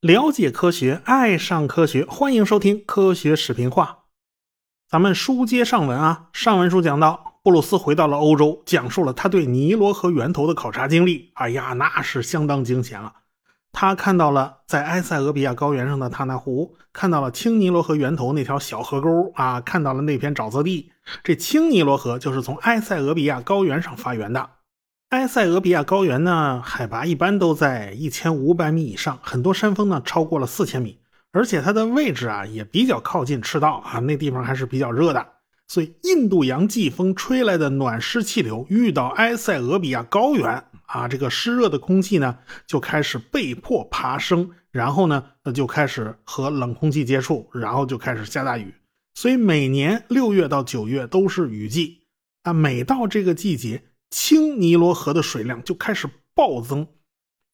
[0.00, 3.84] 了解科学，爱上科学，欢迎收听《科学视频化》。
[4.88, 11.32] 咱们书接上文啊，上文书讲到，布鲁斯回到了欧洲，讲述了他对尼罗河源头的考察经历。
[11.34, 13.12] 哎呀，那是相当惊险了。
[13.72, 20.92] 他看到了在埃塞俄比亚高原上的塔纳湖，看到了青尼罗河源头那条小河沟啊，看到了那片沼泽地。
[21.22, 24.50] 这青尼罗河就是从埃塞俄比亚高原上发源的。
[25.10, 30.98] 埃塞俄比亚高原呢，海拔一般都在一千五百米以上，很多山峰呢超过了四千米，
[31.30, 35.24] 而且它的位置啊也比较靠近赤道啊，那地方还是比较热的，
[35.68, 48.74] 所以印度洋季风吹来的暖湿气流遇到埃塞俄比亚高原啊，这个湿热的空气呢就开始被迫爬升，然后呢那就开始和冷空气接触，然后就开始下大雨，
[49.14, 52.00] 所以每年六月到九月都是雨季
[52.42, 53.84] 啊，每到这个季节。
[54.10, 56.86] 青尼罗河的水量就开始暴增，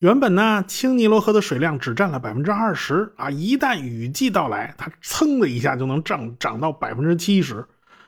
[0.01, 7.67] 原本呢，青尼罗河的水量只占了百分之二十啊，一旦雨季到来，它噌的一下就能涨涨到百分之七十，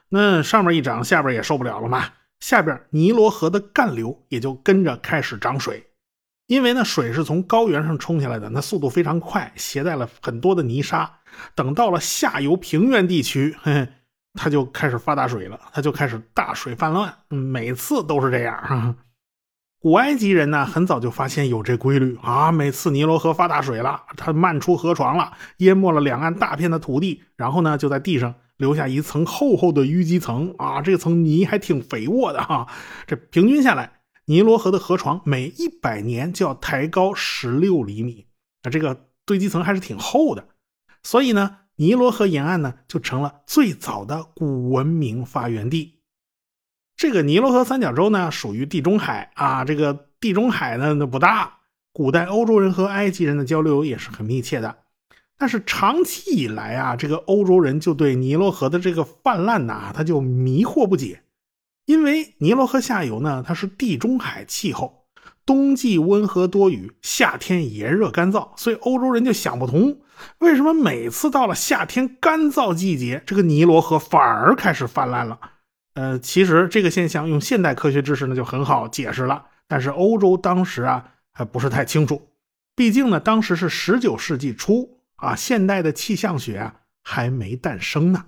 [0.09, 2.05] 那上面一涨，下边也受不了了嘛，
[2.41, 5.87] 下边尼罗河的干流也就跟着开始涨水，
[6.47, 11.21] 因为呢，水是从高原上冲下来的，那速度非常快，携带了很多的泥沙，
[11.55, 13.89] 等到了下游平原地区，嘿嘿。
[14.35, 18.95] 他就开始发大水了，他就开始大水泛滥，每次都是这样。
[19.81, 32.67] 古埃及人呢，很早就发现有这规律啊，每次尼罗河发大水了，它漫出河床了，淹没了两岸大片的土地，然后呢，就在地上留下一层厚厚的淤积层啊，这层泥还挺肥沃的哈。
[33.07, 33.93] 这平均下来，
[34.25, 38.27] 尼罗河的河床每一百年就要抬高十六厘米，
[38.63, 40.49] 那这个堆积层还是挺厚的，
[41.03, 41.59] 所以呢。
[41.77, 46.01] 尼罗河沿岸呢，就成了最早的古文明发源地。
[46.97, 49.65] 这个尼罗河三角洲呢，属于地中海啊。
[49.65, 51.59] 这个地中海呢，那不大。
[51.93, 54.79] 古代欧洲人和埃及人的交流也是很密切的。
[55.37, 61.23] 但是长期以来啊，这个欧洲人就对尼罗河的这个泛滥呐，他就迷惑不解。
[61.87, 65.04] 因为尼罗河下游呢，它是地中海气候，
[65.47, 69.99] 冬季温和多雨，夏天炎热干燥，所以欧洲人就想不通。
[70.39, 75.39] 为什么每次到了夏天干燥季节，这个尼罗河反而开始泛滥了？
[75.95, 82.31] 呃，其实这个现象用现代科学知识呢就很好解释了，但是欧洲当时啊还不是太清楚，
[82.75, 88.25] 毕竟呢当时是十九世纪初啊，现代的气象学啊还没诞生呢。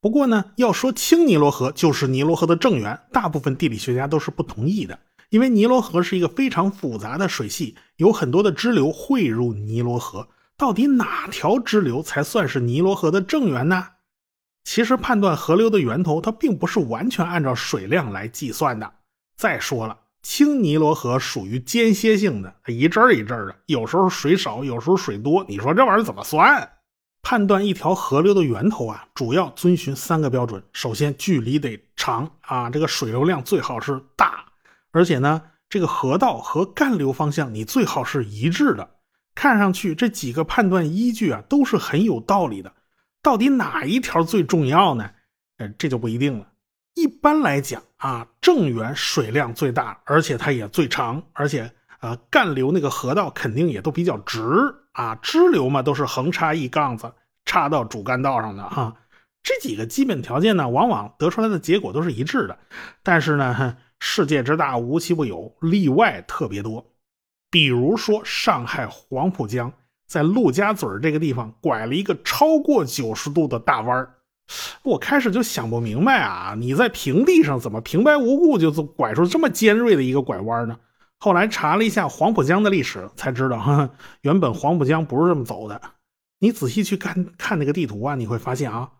[0.00, 4.98] 不过呢，要说青尼罗河就是尼罗河的正源，大部分地理学家都是不同意的，
[5.36, 10.26] 因为尼罗河是一个非常复杂的水系，有很多的支流汇入尼罗河。
[10.56, 13.86] 到底哪条支流才算是尼罗河的正源呢？
[14.64, 18.90] 其实判断河流的源头，它并不是完全按照水量来计算的。
[19.36, 25.44] 再说了，青尼罗河属于间歇性的，一阵儿一阵儿的，有时候水少，有时候水多。
[25.46, 26.66] 你说这玩意儿怎么算？
[27.20, 34.45] 判断一条河流的源头啊，主要遵循三个标准：首先，距离得长啊，这个水流量最好是大，
[34.96, 38.88] 而且呢，这个河道和干流方向你最好是一致的。
[39.34, 42.72] 看上去这几个判断依据啊都是很有道理的，
[43.22, 45.10] 到底哪一条最重要呢？
[45.58, 46.46] 呃，这就不一定了。
[46.94, 54.40] 一般来讲啊，正源水量最大，而且它也最长，而且啊干流那个河道肯定也都比较直
[54.92, 57.12] 啊，支流嘛都是横插一杠子
[57.44, 58.96] 插到主干道上的哈。
[59.42, 62.58] 这几个基本条件呢，往往得出来的结果都是一致的。
[63.02, 66.84] 但是呢，世界之大无奇不有，例外特别多。
[67.50, 69.72] 比如说，上海黄浦江
[70.06, 74.12] 在陆家嘴这个地方拐了一个超过九十度的大弯儿
[74.82, 80.78] 我开始就想不明白啊，你在平地上怎么平白无故就拐出这么尖锐的一个拐弯呢？
[81.18, 83.90] 后来查了一下黄浦江的历史，才知道 哈，
[84.20, 85.80] 原本黄浦江不是这么走的。
[86.38, 88.90] 你仔细去看看那个地图啊，你会发现啊，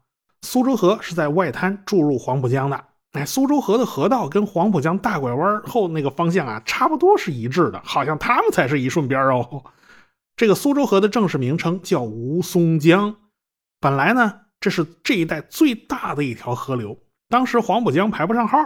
[0.42, 2.84] 苏州河是在外滩注入黄浦江的。
[3.16, 9.64] 哎，苏州河的河道跟黄浦江大拐弯后那个方向啊，差不多是一致的，好像他们才是一顺边哦。
[10.36, 13.16] 这个苏州河的正式名称叫吴淞江，
[13.80, 16.98] 本来呢，这是这一带最大的一条河流，
[17.28, 18.58] 当时黄浦江排不上号，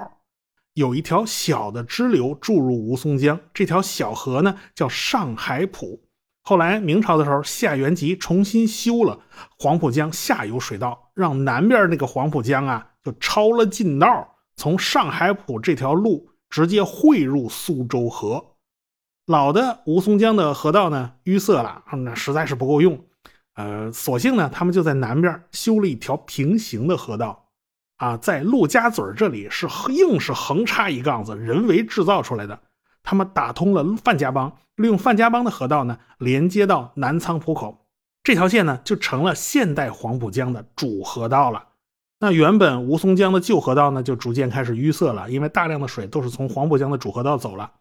[0.74, 6.02] 有一条小的支流注入吴淞江，这条小河呢叫上海浦。
[6.42, 9.20] 后来明朝的时候，夏元吉重新修了
[9.58, 14.36] 黄浦江下游水道，让南边那个黄浦江啊就超了近道。
[14.60, 18.56] 从上海浦这条路直接汇入苏州河，
[19.24, 23.02] 老的吴淞江的河道呢淤塞了，那实在是不够用。
[23.54, 27.46] 呃，索性呢，他们就在南边修了一条平行的河道。
[27.96, 32.60] 啊，在陆家嘴这里是硬是横插一杠子，人为制造出来的。
[33.02, 37.86] 他们打通了范家浜，利用范家浜的河道呢，连接到南仓浦口，
[38.22, 41.68] 这条线呢就成了现代黄浦江的主河道了。
[42.22, 47.72] 那原本吴淞江的旧河道呢，就逐渐开始淤塞了，因为大量的水都是从黄浦江的主河道走了。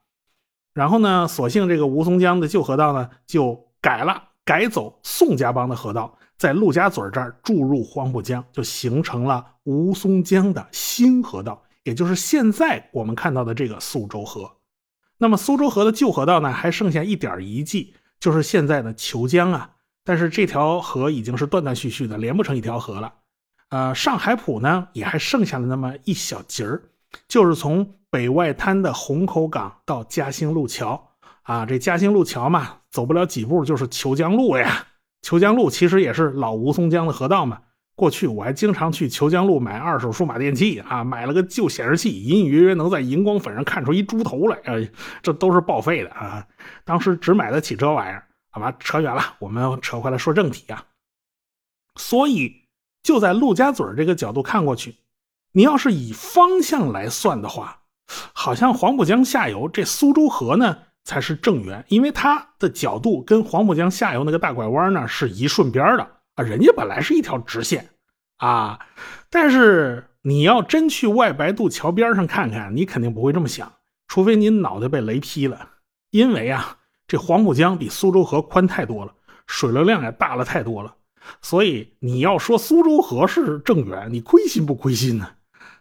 [0.73, 6.17] 然后呢，索性这个吴淞江的旧河道呢，就改了，改走宋家浜的河道。
[6.37, 14.49] 在陆家嘴这儿注入黄浦江，就形成了吴淞江的新河道，也就是现在我们看到的这个苏州河。
[15.17, 19.71] 那么苏州河的旧河道呢，还剩下一点遗迹，就是现在的虬江啊。
[20.05, 23.13] 但是这条河已经是断断续续的，连不成一条河了。
[23.69, 26.81] 呃，上海浦呢，也还剩下了那么一小截儿，
[27.27, 31.11] 就是从北外滩的虹口港到嘉兴路桥
[31.43, 31.65] 啊。
[31.65, 34.87] 这嘉兴路桥嘛，走不了几步就是虬江路呀。
[35.21, 37.61] 虬江路其实也是老吴淞江的河道嘛。
[37.95, 44.87] 过去我还经常去虬江路买二手数码电器啊，买了个旧显示器，隐隐约约能在荧光粉上看出一猪头来，呃，
[45.21, 46.47] 这都是报废的啊。
[46.85, 50.81] 当时只买得起这玩意儿，好吧，扯远了，我们扯回来说正题啊。
[51.97, 52.58] 所以
[53.09, 54.97] 就在陆家嘴这个角度看过去，
[55.53, 57.79] 你要是以方向来算的话，
[58.33, 60.77] 好像黄浦江下游这苏州河呢。
[61.05, 67.89] 才是正源，因为它的角度跟黄浦江下游那个大拐弯呢是一顺边的啊，人家本来是一条直线
[68.37, 68.77] 啊。
[69.31, 73.71] 但是你要真去外白渡桥边上看看，你肯定不会这么想，
[74.07, 75.67] 除非你脑袋被雷劈了。
[76.11, 76.77] 因为啊，
[77.07, 79.11] 这黄浦江比苏州河宽太多了，
[79.47, 80.93] 水流量也大了太多了，
[81.41, 85.27] 所以你要说苏州河是正源，你亏心不亏心呢？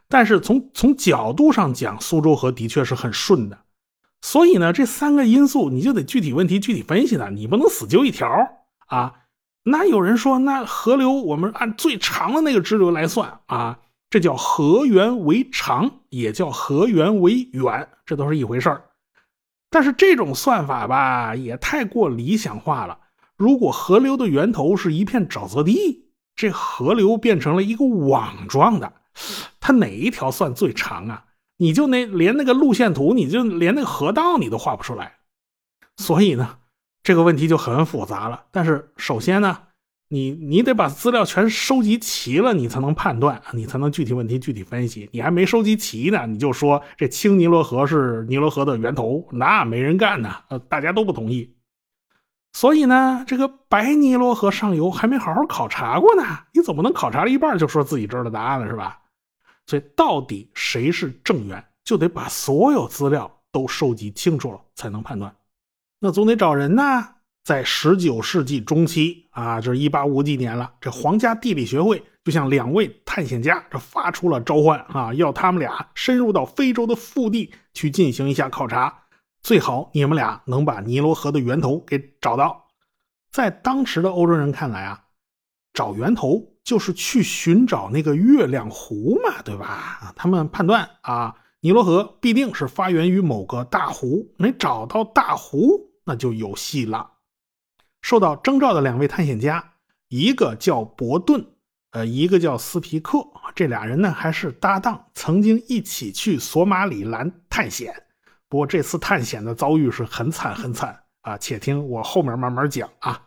[0.09, 3.59] 但是从从角度上讲，苏州河的确是很顺的。
[4.21, 8.29] 所以呢，这三个因素你就得具体问题具体分析了，你不能死揪一条
[8.87, 9.15] 啊。
[9.65, 18.83] 那有人说，那河流我们按最长的那个支流来算啊，这叫河源为长，也叫河源为远，这都是一回事儿。
[19.71, 22.99] 但是这种算法吧，也太过理想化了。
[23.39, 28.93] 如果河流的源头是一片沼泽地，这河流变成了一个网状的，
[29.61, 31.25] 它哪一条算最长啊？
[31.57, 35.19] 你就那连那个路线图，你就连那个河道你都画不出来，
[35.97, 36.59] 所以呢，
[37.03, 38.45] 这个问题就很复杂了。
[38.51, 39.59] 但是首先呢，
[40.09, 45.09] 你你得把资料全收集齐了，你才能判断，你才能具体问题具体分析。
[45.13, 51.53] 你还没收集齐呢，你就说这青尼罗河是尼罗河的源头，那没人干呢，呃，大家都不同意。
[52.53, 56.23] 所以呢，这个白尼罗河上游还没好好考察过呢，
[56.53, 59.01] 你怎么能考察了一半就说自己知道答案了，是吧？
[59.67, 65.35] 所以，到底谁是正源，就得把所有资料都收集清楚了，才能判断。
[66.01, 67.09] 那总得找人呢。
[67.45, 78.95] 在十九世纪中期啊，就是一八五几年了，这皇家地理学会就向两位探险家这发出了召唤啊，要他们俩深入到非洲的腹地去进行一下考察，
[79.43, 82.67] 最好你们俩能把尼罗河的源头给找到。
[83.31, 85.05] 在当时的欧洲人看来啊，
[85.73, 86.55] 找源头。
[86.69, 90.13] 就是去寻找那个月亮湖嘛，对吧？
[90.15, 94.35] 他们判断啊，尼罗河必定是发源于某个大湖。
[94.37, 97.13] 没找到大湖，那就有戏了。
[98.03, 99.77] 受到征召的两位探险家，
[100.09, 101.43] 一个叫伯顿，
[101.93, 103.27] 呃，一个叫斯皮克。
[103.55, 107.95] 这俩人呢还是搭档，曾经一起去索马里兰探险。
[108.49, 111.37] 不过这次探险的遭遇是很惨很惨啊！
[111.37, 113.21] 且听我后面慢慢讲啊。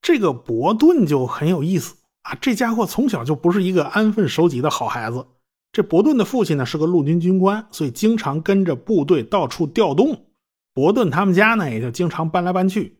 [0.00, 1.96] 这个伯顿就很有意思。
[2.22, 5.26] 啊，这家伙从小就不是一个安分守己的好孩子。
[5.72, 10.26] 这伯顿的父亲呢是个陆军军官，所以经常跟着部队到处调动。
[10.72, 12.98] 伯顿他们家呢也就经常搬来搬去。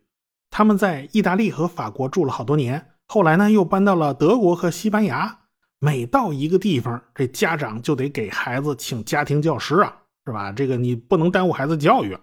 [0.51, 5.41] 他们在意大利和法国住了好多年，后来呢又搬到了德国和西班牙。
[5.79, 9.97] 每到一个地方，这家长就得给孩子请家庭教师啊，
[10.27, 10.53] 是吧？
[10.53, 12.17] 这个你不能耽误孩子教育。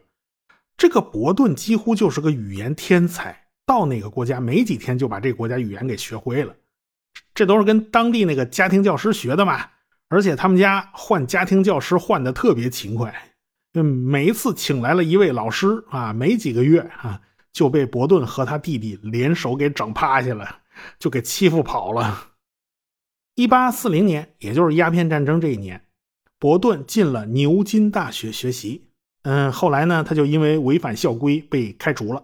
[0.78, 6.56] 这个伯顿几乎就是个语言天才，到哪个国家没几天就把这个国家语言给学会了。
[7.36, 9.70] 这都是跟当地那个家庭教师学的嘛，
[10.10, 13.14] 而且他们家换家庭教师换的特别勤快，
[13.74, 17.22] 就每一次请来了一位老师啊，没几个月啊
[17.54, 20.60] 就被伯顿和他弟弟联手给整趴下了，
[20.98, 22.30] 就给欺负跑了。
[23.36, 25.86] 一八四零年，也就是鸦片战争这一年，
[26.42, 28.90] 伯顿进了牛津大学学习。
[29.22, 32.24] 嗯，后来呢，他就因为违反校规被开除了。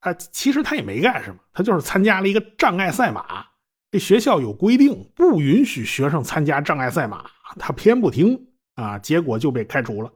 [0.00, 3.46] 啊，其实他也没干什么，他就是参加了一个障碍赛马。
[3.90, 7.24] 这学校有规定，不允许学生参加障碍赛马，
[7.58, 10.12] 他偏不听啊，结果就被开除了。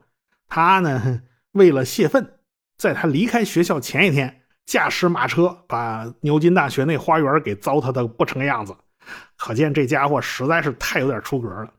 [0.47, 2.37] 他呢，为了泄愤，
[2.77, 8.77] 在他离开学校前一天，驾驶马车把牛津大学那花园给糟蹋的不成样子。
[9.35, 11.73] 可见这家伙实在是太有点出格了。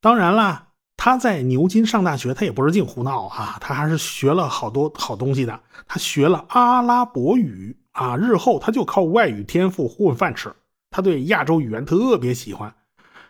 [0.00, 0.67] 当然啦，
[0.98, 5.60] 他在牛津上大学，他也不是净胡闹啊，他还是学了好多好东西的。
[5.86, 10.52] 他学了阿拉伯语啊，日后他就靠外语天赋混饭吃。
[10.90, 12.74] 他对亚洲语言特别喜欢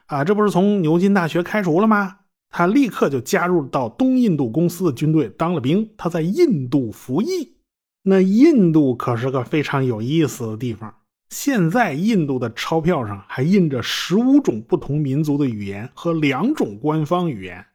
[0.07, 2.17] 啊，这不是从牛津大学开除了吗？
[2.51, 5.91] 他立刻就加入到东印度公司的军队当了兵。
[5.99, 7.59] 他在印度服役。
[8.05, 10.95] 那印度可是个非常有意思的地方。
[11.31, 17.67] 现在印度的钞票上还印着十五种不同民族的语言和两种官方语言，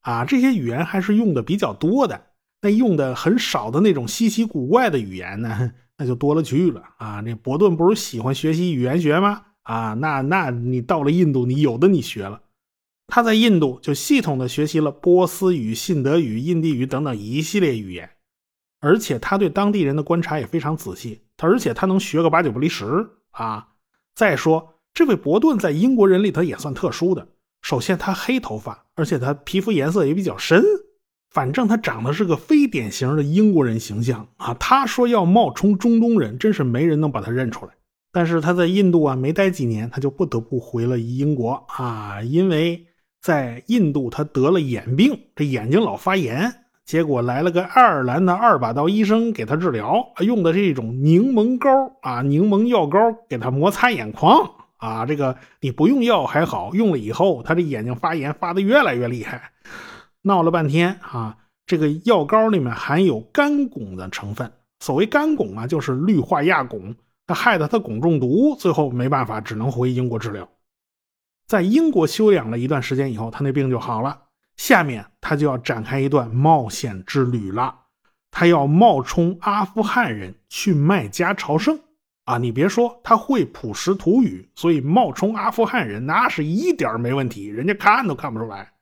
[0.00, 2.28] 啊，这些语言还是用的比较多的。
[2.62, 7.20] 那用的很少的那种稀奇古怪的语言呢， 那就多了去了啊。
[7.20, 9.42] 那伯顿不是喜欢学习语言学吗？
[9.64, 12.40] 啊，那那你到了印度，你有的你学了。
[13.06, 18.08] 他在印度就系统的学习了波斯语、信德语、印地语等等一系列语言。
[18.80, 22.84] 而且他对当地人的观察也非常仔细，他而且他能学个八九不离十
[23.30, 23.68] 啊！
[24.14, 27.26] 再说这位伯顿在英国人里头也算特殊的，
[27.62, 30.62] 首先他黑头发，而且他皮肤颜色也比较深，
[31.30, 34.54] 反正他长得是个非典型的英国人形象啊！
[34.54, 37.72] 他说要冒充中东人，真是没人能把他认出来。
[38.12, 42.86] 但是他在印度啊没待几年，他就不得不回了英国啊，因为
[43.20, 46.63] 在印度他得了眼病，这眼睛老发炎。
[46.84, 51.70] 结果来了个爱尔兰的二把刀医生给他治疗，用的是一种柠檬膏
[52.02, 52.98] 啊，柠檬药膏
[53.28, 55.06] 给他摩擦眼眶啊。
[55.06, 59.50] 这个你不用药还好，用了以后他这眼睛发炎发的越来越厉害，
[60.22, 61.38] 闹了半天啊。
[61.66, 66.94] 这个药膏里面含有干汞的成分，所谓干汞啊，就是氯化亚汞，
[67.26, 70.46] 他害得他汞中毒，最后没办法，只能回英国治疗。
[71.46, 74.23] 在英国休养了一段时间以后，他那病就好了。
[74.56, 77.74] 下面他就要展开一段冒险之旅了，
[78.30, 81.80] 他要冒充阿富汗人去麦加朝圣
[82.24, 82.38] 啊！
[82.38, 88.72] 你别说，他会普什图语，所以冒充阿富汗人那是一点没问题，人家看都看不出来。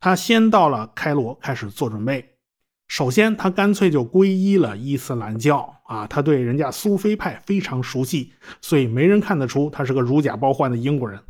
[0.00, 2.30] 他先到了开罗，开始做准备。
[2.88, 6.06] 首先，他干脆就皈依了伊斯兰教啊！
[6.06, 11.20] 他对人家苏菲派非常熟悉，所以没人看得出他是个如假包换的英国人。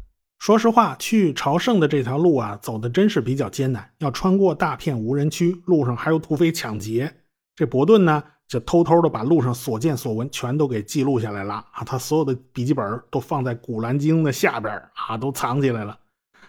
[0.42, 7.14] 说实话，去朝圣的这条路啊，走的真是比较艰难，要穿过大片无人区，路上还有土匪抢劫。
[7.54, 14.74] 这伯顿呢，就偷偷的把路上所见所闻全都给记录下来了啊，他所有的笔记本都放在《古兰经》的下边
[15.06, 15.96] 啊，都藏起来了。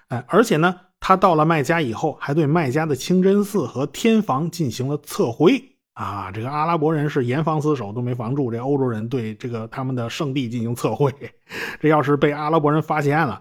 [0.08, 6.32] 哎，而且呢，他到了麦加以后，还对麦加的清真寺和天房进行了测绘啊。
[6.32, 11.14] 这个阿拉伯人是严防死守，都没防住这欧洲人对这个他们的圣地进行测绘。
[11.80, 13.40] 这要是被阿拉伯人发现了，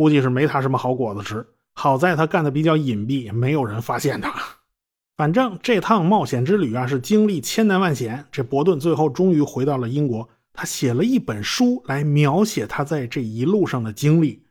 [0.00, 1.46] 估计是没他什么好果子吃。
[1.74, 4.32] 好在他干的比较隐蔽，没有人发现他。
[5.14, 8.24] 反正这趟冒险之旅啊，是经历千难万险。
[8.32, 14.42] 这伯顿最后终于回到了英国，他写了一本书来描写他在这一路上的经历。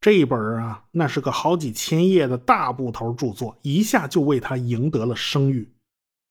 [0.00, 5.68] 这一本啊，那是个好几千页的大部头著作，一下就为他赢得了声誉。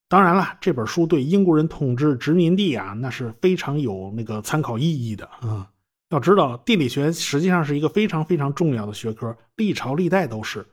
[0.07, 5.67] 当然了，这本书对英国人统治殖民地啊，那是非常有那个参考意义的啊。
[6.11, 10.65] 要知道，地理学实际上是一个非常非常重要的学科，历朝历代都是。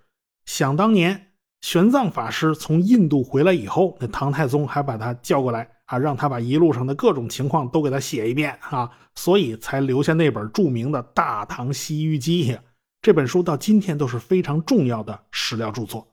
[0.47, 1.31] 想当年，
[1.61, 12.53] 玄奘法师从印度回来以后，那唐太宗还把他叫过来啊，让他把一路上的各种情况都给他写一遍啊，所以才留下那本著名的《大唐西域记》。
[13.01, 16.05] 这本书到今天都是非常重要的史料著作。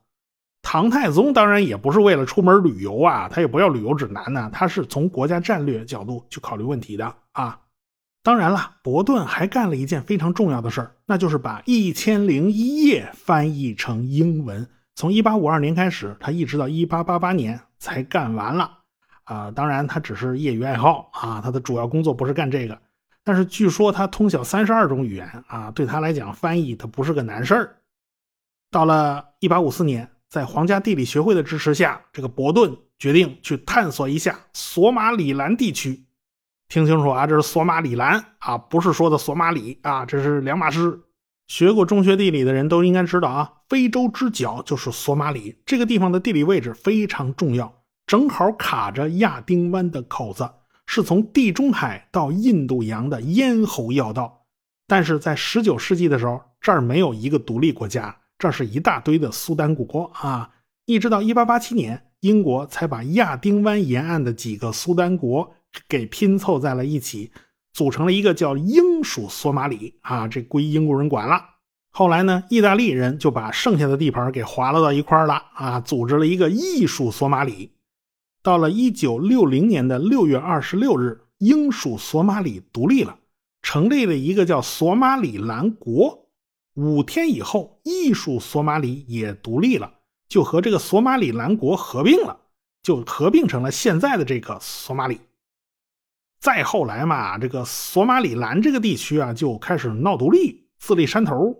[0.61, 7.59] 唐太宗当然也不是为了出门旅游啊，他也不要旅游指南呢，他是从国家战略角度去考虑问题的啊。
[8.25, 14.67] 当然了，伯顿还干了一件非常重要的事儿，那就是把《一千零一夜》翻译成英文。
[14.95, 18.79] 从1852年开始，他一直到1888年才干完了。
[19.25, 22.81] 啊，当然他只是业余爱好啊，他的主要工作不是干这个。
[23.23, 27.75] 但是据说他通晓三十二种语言啊，对他来讲翻译他不是个难事儿。
[28.71, 36.04] 到了1854年，在皇家地理学会的支持下，这个伯顿决定去探索一下索马里兰地区。
[36.67, 41.01] 听清楚啊，这是索马里兰啊，不是说的索马里啊，这是两码事。
[41.47, 47.71] 学过中学地理的人都应该知道啊，非洲之角就是索马里这个地方的地理位置非常重要，
[48.07, 50.49] 正好卡着亚丁湾的口子，
[50.87, 54.45] 是从地中海到印度洋的咽喉要道。
[54.87, 60.49] 但是在十九世纪的时候，这儿没有一个独立国家，这是一大堆的苏丹国啊。
[60.85, 65.53] 一直到一八八七年，英国才把亚丁湾沿岸的几个苏丹国。
[65.89, 67.31] 给拼凑在了一起，
[67.73, 71.35] 组成了一个叫英属索马里啊，这归英国人管了。
[71.91, 77.73] 后来呢，意大利人就把剩下的地盘给划拉到一块了啊，组织了一个艺属索马里。
[78.41, 83.19] 到了一九六零年的六月二十六日，英属索马里独立了，
[83.61, 86.29] 成立了一个叫索马里兰国。
[86.75, 89.94] 五天以后，艺术索马里也独立了，
[90.27, 92.39] 就和这个索马里兰国合并了，
[92.81, 95.19] 就合并成了现在的这个索马里。
[96.39, 101.55] 再后来嘛，这个索马里兰这个地区啊，就开始闹独立，自立山头。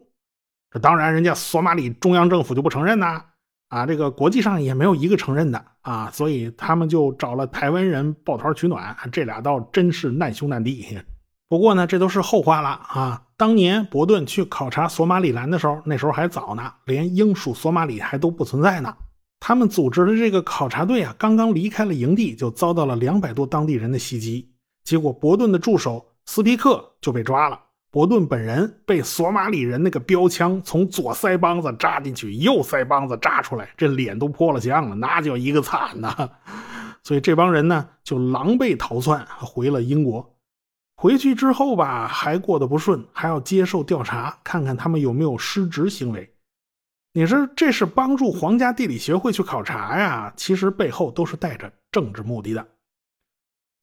[0.70, 3.24] 这当然，人家索马里中央政府就不承认呐，
[3.70, 11.00] 啊，这个国际上也没有一个承认的啊，所以他们就找了台湾人抱团取暖，这俩倒真是难兄难弟。
[11.48, 13.25] 不过呢，这都是后话了啊。
[13.38, 18.96] 当年伯顿去考察索马里兰的时候，那时候还早呢，连英属索马里还都不存在呢。
[19.42, 24.54] 他们组织的这个考察队啊，刚刚离开了营地，就遭到了两百多当地人的袭击。
[24.86, 27.60] 结果，伯顿的助手斯皮克就被抓了。
[27.92, 36.30] 伯顿本人被索马里人那个标枪从左腮帮子扎进去，右腮帮子扎出来，这脸都破了相了，那叫一个惨呐！
[37.04, 40.35] 所以这帮人呢，就狼狈逃窜回了英国。
[40.98, 46.34] 回去之后吧，还过得不顺，还要接受调查，看看他们有没有失职行为。
[47.14, 50.34] 你说这是帮助皇家地理学会去考察呀？
[50.36, 52.68] 其实背后都是带着政治目的的。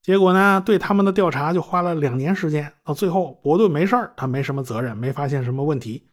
[0.03, 6.09] 结果呢，对他们的调查就花了两年时间，到最后伯顿没事他没什么责任，没发现什么问题。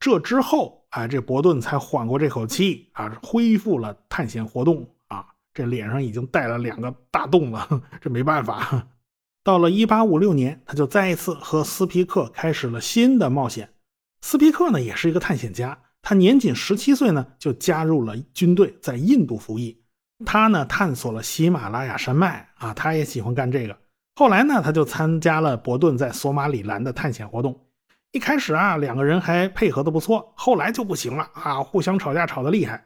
[0.00, 5.26] 这之后，哎，这伯顿才缓过这口气啊，恢复了探险活动啊。
[5.54, 7.66] 这脸上已经带了两个大洞了，
[8.00, 8.86] 这没办法。
[9.48, 13.70] 到了1856年，他就再一次和斯皮克开始了新的冒险。
[14.20, 19.82] 斯皮克呢，也是一个探险家，他年仅十七岁呢，就加入了军队，在印度服役。
[20.26, 23.74] 他呢，探索了喜马拉雅山脉啊，他也喜欢干这个。
[24.16, 27.58] 后来呢，他就参加了伯顿在索马里兰的探险活动。
[28.12, 32.84] 一开始啊，两个人还配合的不错，后来就不行了啊，互相吵架吵得厉害。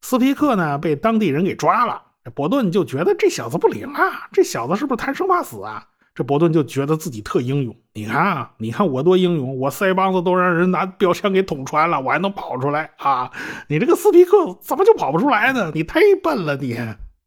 [0.00, 2.02] 斯皮克呢，被当地人给抓了，
[2.34, 5.86] 伯顿就觉得这小子不灵啊，这小子是不是贪生怕死啊？
[6.20, 13.30] 这伯顿就觉得自己特英勇，你看啊，你看我多英勇，我腮帮子都让人拿标枪给捅穿了，我还能跑出来啊！
[13.68, 15.72] 你这个斯皮克怎么就跑不出来呢？
[15.74, 16.76] 你太笨了，你！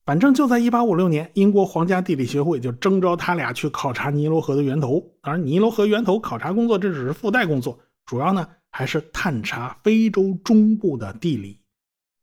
[0.05, 5.03] 反正就在1856年，英国皇家地理学会就征召他俩去考察尼罗河的源头。
[5.23, 11.57] 当然，尼罗河源头考察工作这只是附带工作，主要呢还是探查非洲中部的地理。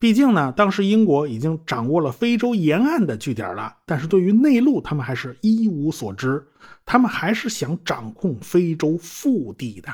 [0.00, 6.42] 毕竟呢，当时英国已经掌握了非洲沿岸的据点了，但是对于内陆，他们还是一无所知。
[6.86, 9.92] 他们还是想掌控非洲腹地的，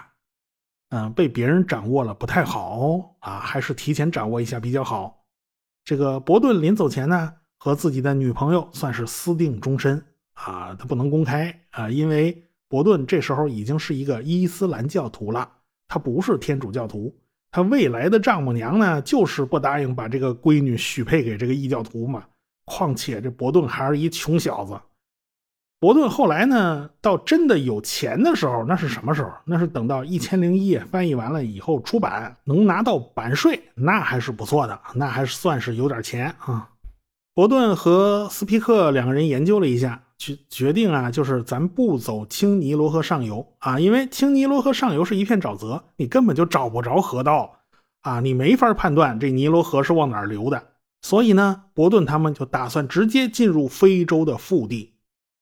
[0.91, 5.25] 嗯，被别人掌握了不太好啊，还是提前掌握一下比较好。
[5.85, 10.01] 这个伯顿临走前呢，和自己的女朋友算是私定终身
[10.35, 15.51] 啊，他不能公开啊，因为伯顿这时候已经是一个伊斯兰教徒了，
[15.89, 17.13] 他不是天主教徒。
[17.57, 22.23] 他未来的丈母娘呢，就是不答应把这个闺女许配给这个异教徒嘛。
[22.67, 24.79] 况且这伯顿还是一穷小子。
[25.81, 29.31] 伯顿后来呢，到真的有钱的时候，那是什么时候？
[29.47, 36.69] 那是等到《一千零一夜》翻译完了以后出版，能拿到版税，那还是不错的，那还算是有点钱啊。
[37.33, 47.57] 伯顿和斯皮克两个人研究了一下，决决定啊，就是咱不走青尼罗河上游啊，因为青尼罗河上游是一片沼泽，你根本就找不着河道
[48.01, 50.63] 啊，你没法判断这尼罗河是往哪儿流的。
[51.03, 54.95] 所以呢，伯顿他们就打算直接进入非洲的腹地。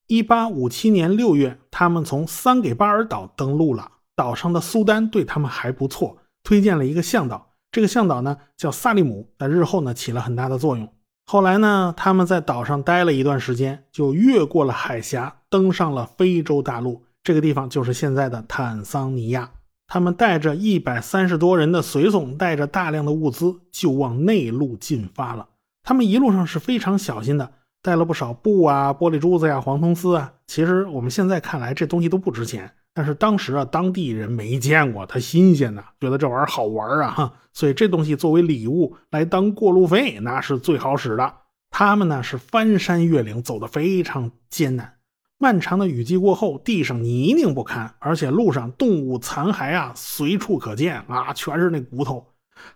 [0.07, 7.53] 一八五七年六月，他们从桑给巴尔岛登陆了，岛上的苏丹对他们还不错，推荐了一个向导。
[7.71, 10.87] 这个向导呢叫萨利姆，在日后呢起了很大的作用。
[11.27, 17.03] 后来呢，他们在岛上待了一段时间，就越过了海峡，登上了非洲大陆。
[17.23, 19.49] 这个地方就是现在的坦桑尼亚。
[19.87, 25.47] 他们带着一百三十多人的随从，带着大量的物资，就往内陆进发了。
[25.83, 30.33] 他们一路上是非常小心的，带了不少布啊、玻璃珠子呀、黄铜丝啊。
[30.45, 32.71] 其实我们现在看来，这东西都不值钱。
[32.95, 41.33] 但是当时啊，当地人没见过，他新鲜呐，觉得这玩意儿好玩啊，所以这东西作为礼物来当过路费，那是最好使的。
[41.69, 44.93] 他们呢是翻山越岭，走得非常艰难。
[45.37, 52.25] 漫长的雨季过后，地上泥泞不堪，而且路上动物残骸啊随处可见啊，全是那骨头，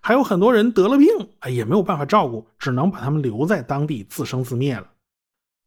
[0.01, 1.07] 还有很多人得了病，
[1.39, 4.85] 哎，也没有办法照顾，只能把他们留在当地自生自灭了。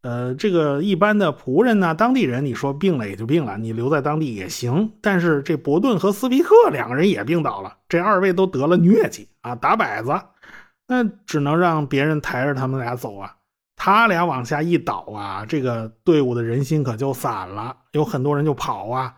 [0.02, 4.92] 呃，这个一般的仆人呢，当地人，你说病了也就病了，你留在当地也行。
[5.00, 10.12] 但是这伯顿和斯皮克两个人也病倒了，这二位都得了疟疾啊，打摆子，
[10.88, 13.36] 那只能让别人抬着他们俩走啊。
[13.76, 19.14] 他俩往下一倒啊，这个队伍的人心可就散了，有很多人就跑啊，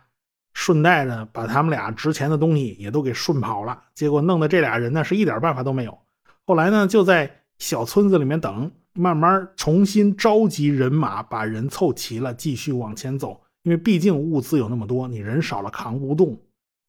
[0.52, 3.84] 顺带着把他们俩值钱的东西也都给顺跑了。
[3.94, 5.98] 结果弄得这俩人呢是一点办法都没有。
[6.46, 8.70] 后来呢，就在小村子里面等。
[8.94, 13.42] 慢慢重新召集人马，把人凑齐了，继续往前走。
[13.62, 16.40] 因为毕竟物资有那么多，你人少了扛不动。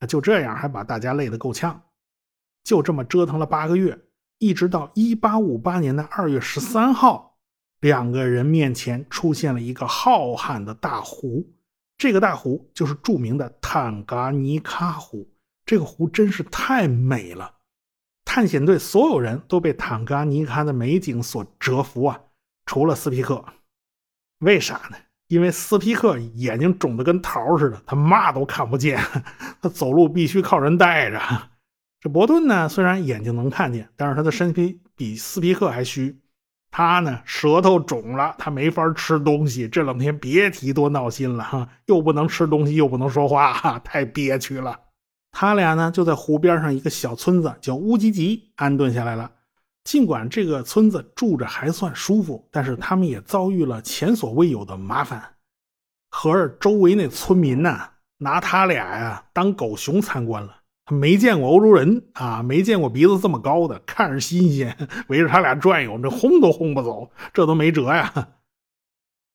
[0.08, 1.82] 就这样，还把大家累得够呛。
[2.63, 3.98] 就这么折腾了八个月，
[4.38, 7.38] 一直到一八五八年的二月十三号，
[7.80, 11.48] 两个人面前出现了一个浩瀚的大湖。
[11.98, 15.28] 这个大湖就是著名的坦噶尼喀湖。
[15.65, 17.52] 这个湖真是太美了，
[18.36, 22.19] 探险队所有人都被坦噶尼卡的美景所折服啊，
[22.65, 23.45] 除了斯皮克。
[24.39, 24.98] 为啥呢？
[25.30, 29.00] 因为斯皮克眼睛肿得跟桃似的，他嘛都看不见，
[29.63, 31.17] 他走路必须靠人带着。
[32.02, 36.19] 这伯顿呢，虽然眼睛能看见，但是他的身体比斯皮克还虚。
[36.69, 39.65] 他呢，舌头肿了，他没法吃东西。
[39.69, 44.78] 这两天别提多闹心了哈，又不能吃东西，又不能说话，太憋屈了。
[45.38, 49.30] 他俩呢，就在湖边上一个小村子叫乌吉吉安顿下来了。
[49.84, 55.21] 尽管这个村子住着还算舒服，但是他们也遭遇了前所未有的麻烦。
[56.10, 60.56] 合着周围那村民呐，拿他俩呀当狗熊参观了。
[60.89, 64.78] 没见过欧洲人啊，没见过鼻子这么高的，看着新鲜，
[65.10, 68.30] 围着他俩转悠，这轰都轰不走，这都没辙呀。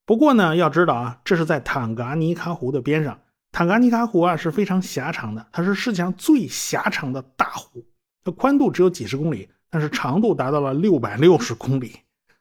[0.07, 3.19] 不过呢，要知道啊，这是在坦噶尼卡湖的边上。
[3.53, 7.85] 坦噶尼卡湖啊是非常狭长的，它是世界上最狭长的大湖，
[8.25, 9.49] 它宽度只有几十公里。
[9.73, 11.97] 但是长度达到了六百六十公里，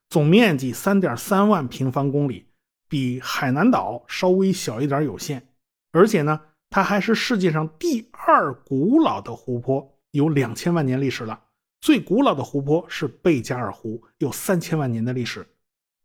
[0.10, 2.48] 总面积三点三万平方公里，
[2.88, 5.48] 比海南岛稍微小一点有限。
[5.92, 6.42] 而且呢，
[6.72, 11.40] 它还是世界上第二古老的湖泊，有两千万年历史了。
[11.82, 15.48] 最古老的湖泊是贝加尔湖，有三千万年的历史。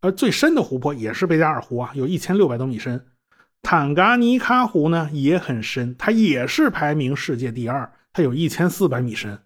[0.03, 3.03] 而最深的湖泊也是贝加尔湖啊，有一千六百多米深。
[3.65, 9.41] 坦噶尼喀湖呢也很深，它也是排名世界第二，它有一千四百米深。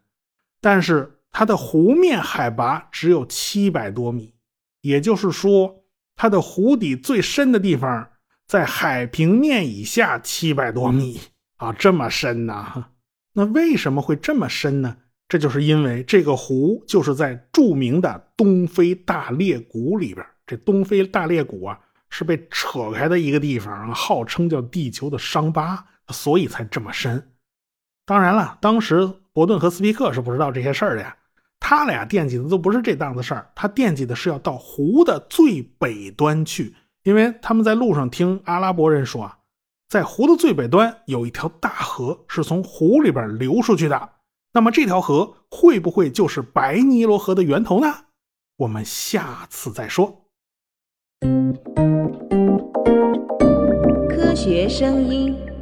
[0.61, 1.14] 但是。
[1.31, 4.33] 它的湖面海拔只有七百多米，
[4.81, 5.85] 也就是说，
[6.16, 8.09] 它的湖底最深的地方
[8.46, 11.20] 在海平面以下七百多米
[11.59, 12.87] 啊，这么深呐？
[13.35, 14.96] 那为什么会这么深呢？
[15.28, 20.26] 这就是因为这个湖就是在著名的东非大裂谷里边。
[20.46, 21.78] 这东非大裂谷啊，
[22.11, 27.33] 是被扯开的一个地方，号称叫地球的伤疤，所以才这么深。
[28.07, 31.14] 当然了，当时伯顿和斯皮克是不知道这些事儿的呀。
[31.61, 39.38] 他俩惦记的都不是这档子事儿，他惦记的是要到湖的最北端去，因为他们在路上听阿拉伯人说啊，
[39.88, 44.11] 在湖的最北端有一条大河是从湖里边流出去的。
[44.53, 47.92] 那么这条河会不会就是白尼罗河的源头呢？
[48.57, 50.28] 我们下次再说。
[54.09, 55.58] 科学声音。